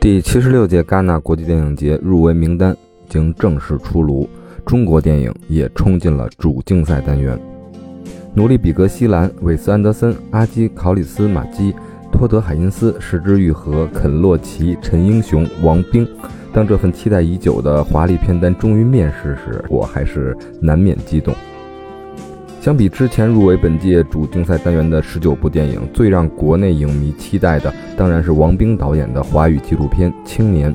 [0.00, 4.28] 第七十六届戛纳国际电影节入围名单已经正式出炉，
[4.66, 7.38] 中国电影也冲进了主竞赛单元。
[8.34, 11.74] 努力·比格西兰、韦斯·安德森、阿基·考里斯马基、
[12.12, 16.06] 托德·海因斯、石之玉和、肯·洛奇、陈英雄、王冰。
[16.52, 21.34] 当这份期待已久的华丽片单终于面世时，我还是难免激动。
[22.64, 30.72] 相比之前入围本届主竞赛单元的十九部电影，最让国内影迷期待的当然是王冰导演的华语纪录片《青年》。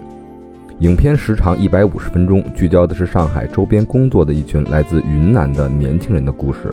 [0.82, 6.70] 影片时长一百五十分钟，聚焦的是上海周边工作的一群来自云南的年轻人的故事。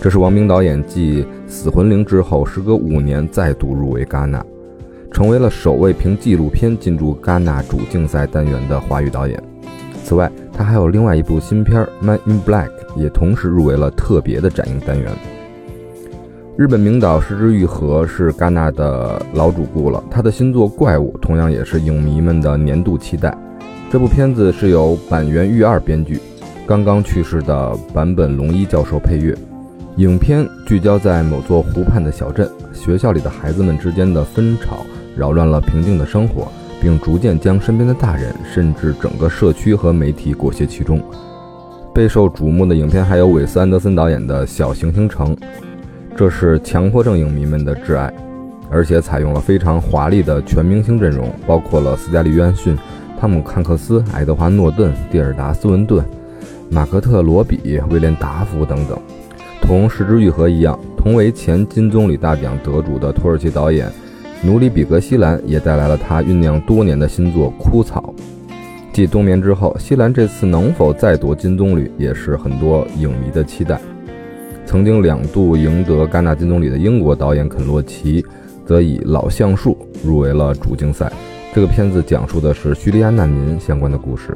[0.00, 4.44] 这是王冰导演继《死魂灵》之后，时隔五年再度入围戛纳，
[5.12, 9.40] 成为了首位凭纪录片进驻戛纳主竞赛单元的华语导演。
[10.04, 15.10] 此外，他还有另外一部新片《Man in Black》，也同时入围了特别的展映单元。
[16.56, 23.36] 日本名导石之愈和是戛纳的老主顾了，他的新作《怪物》同样也是影迷们的年度期待。
[23.90, 26.20] 这部片子是由板垣裕二编剧，
[26.66, 29.34] 刚刚去世的坂本龙一教授配乐。
[29.96, 34.84] 影片聚焦在某座湖畔的小镇，学校里的孩子们之间的纷吵
[35.16, 36.52] 扰乱了平静的生活。
[36.84, 41.00] 并逐渐将身边的大人，甚至整个社区和媒体裹挟其中。
[41.94, 45.34] 备受瞩目的影片还有韦斯·安德森导演的《小行星城》，
[46.14, 48.12] 这是强迫症影迷们的挚爱，
[48.68, 52.76] 而且采用了非常华丽的全明星阵容，包括了斯嘉丽·约翰逊、
[53.18, 56.04] 汤姆·汉克斯、爱德华·诺顿、蒂尔达·斯文顿、
[56.68, 58.98] 马克特·罗比、威廉·达福等等。
[59.62, 63.90] 同《失之愈合》一样，同为前金棕榈大奖得主的土耳其导演。
[64.42, 68.14] 努里·比格西兰也带来了他酝酿多年的新作《枯草》。
[68.92, 73.80] 继冬眠之后，西兰这次能否再夺金棕榈，也是很多影迷的期待。
[74.66, 78.24] 曾经两度赢得戛纳金棕榈的英国导演肯·洛奇，
[78.66, 81.12] 则以《老橡树》入围了主竞赛。
[81.54, 84.34] 这个片子讲述的是叙利亚难民相关的故事。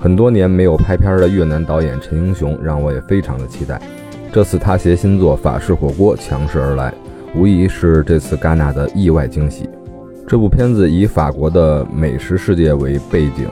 [0.00, 3.80] 很多年没有拍片的越南导演陈英雄，让我也非常的期待。
[4.32, 6.92] 这次他携新作《法式火锅》强势而来。
[7.34, 9.68] 无疑是这次戛纳的意外惊喜。
[10.28, 13.48] 这部片子以法国的美食世界为背景，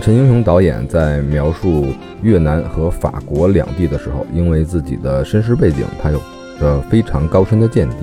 [0.00, 1.86] 陈英雄导演在描述
[2.22, 6.20] 越南和法国两地的时候，因为自己的身世背景，他有
[6.60, 7.96] 着非常高深的见地。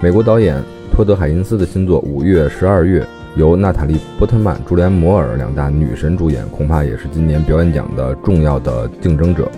[0.00, 3.02] 美国导演托德·海因斯的新作《五月十二月》，
[3.36, 9.50] 由娜塔莉·波特曼、朱莲·摩尔两大女神主演，恐怕也是今年表演奖的重要的竞争者。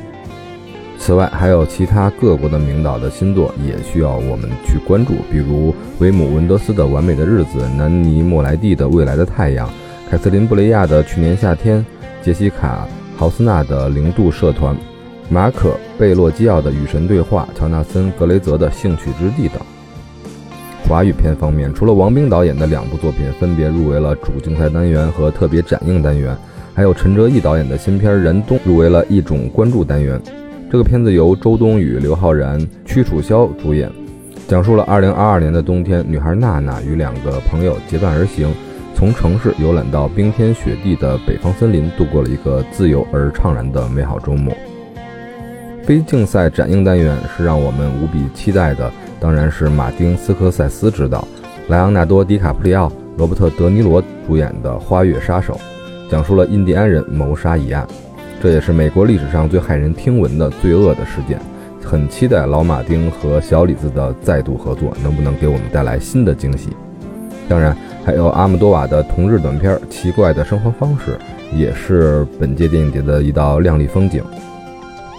[1.05, 9.69] 此外，还有其他各国的名导的新作也需要我们去关注，比如维姆·文德斯的《完美的日子》，南尼·莫莱蒂的《未来的太阳》，
[10.09, 11.81] 凯瑟琳·布雷亚的《去年夏天》，
[12.25, 12.87] 杰西卡·
[13.19, 14.77] 豪斯纳的《零度社团》，
[15.29, 19.61] 马可·贝洛基奥的《与神对话》，乔纳森·格雷泽的《兴趣之地》等。
[20.89, 26.37] 华语片方面，除了王冰导演的两部作品分别入围了主竞赛单元和特别展映单元，
[26.73, 30.23] 还有陈哲艺导演的新片《燃冬》入围了一种关注单元。
[30.73, 33.93] 这个片子由周冬雨、刘昊然、屈楚萧主演，
[34.49, 38.51] 讲述了2022年的冬天，女孩娜娜与两个朋友结伴而行，
[38.95, 44.51] 从城市游览到冰天雪地的北方森林，度过了一个自由而怅然的美好周末。
[45.83, 48.91] 非竞赛展映单元是让我们无比期待的，
[49.21, 51.29] 当然是马丁斯科塞斯执导、
[51.69, 55.53] 莱昂纳多·迪卡普里奥、罗伯特·德尼罗主演的《花月杀手》，
[56.11, 57.87] 讲述了印第安人谋杀一案。
[58.43, 61.39] 这也是美国历史上最骇人听闻的罪恶的事件，
[61.81, 66.71] 很期待老马丁和小李子的再度合作，能不能给我们带来新的惊喜？
[67.49, 71.17] 当然，还有阿姆多瓦的同日短片《奇怪的生活方式》，
[71.57, 74.21] 也是本届电影节的一道亮丽风景。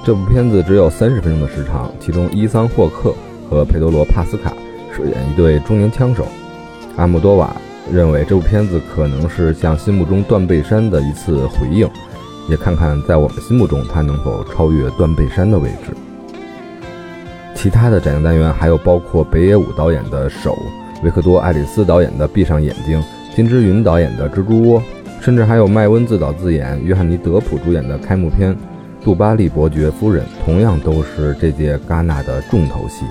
[0.06, 3.16] 这部片子只有三十分钟的时长，其中伊桑霍克
[3.50, 4.52] 和佩德罗帕斯卡
[4.94, 6.28] 饰演一对中年枪手。
[6.98, 7.56] 阿姆多瓦
[7.90, 11.90] 认为这部片子可能是向心目中断背山的一次回应。
[12.50, 15.96] 也看看在我们心目中，他能否超越断背山的位置。
[17.56, 20.58] 其他的展映单元还有包括北野武导演的《手》，
[21.04, 23.02] 维克多·爱丽丝导演的《闭上眼睛》，
[23.36, 24.82] 金之云导演的《蜘蛛窝》，
[25.22, 28.54] 甚至还有麦温自导自演、约翰尼·德普主演的开幕片
[29.02, 33.06] 《杜巴利伯爵夫人》，同样都是这届戛纳的重头戏。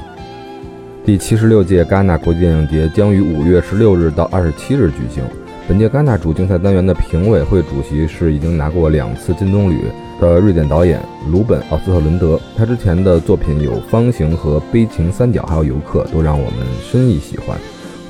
[1.05, 5.25] 第七十六届戛纳国际电影节将于五月十六日到二十七日举行。
[5.69, 9.81] 本届戛纳主竞赛单元的评委会主席是已经拿过两次金棕榈
[10.21, 11.01] 的瑞典导演
[11.31, 12.39] 鲁本·奥斯特伦德。
[12.57, 17.57] 他之前的作品有《方形》和《悲情三角》，还有《游客》，都让我们深意喜欢，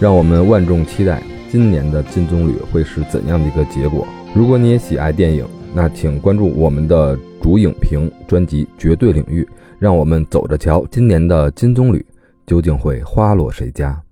[0.01, 4.07] 让我们万众期待今年的金棕榈会是怎样的一个结果。
[4.35, 9.47] 如果你也喜爱电影，那请关注我们的主影评专辑《绝对领域》，
[9.79, 12.03] 让我们走着瞧今年的金棕榈。
[12.45, 14.03] 究竟会花落谁家？